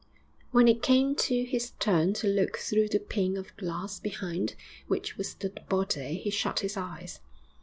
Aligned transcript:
When 0.49 0.67
it 0.67 0.81
came 0.81 1.15
to 1.17 1.43
his 1.43 1.73
turn 1.79 2.13
to 2.13 2.27
look 2.27 2.57
through 2.57 2.89
the 2.89 2.97
pane 2.97 3.37
of 3.37 3.55
glass 3.55 3.99
behind 3.99 4.55
which 4.87 5.15
was 5.15 5.35
the 5.35 5.51
body, 5.69 6.15
he 6.15 6.31
shut 6.31 6.61
his 6.61 6.75
eyes. 6.75 7.19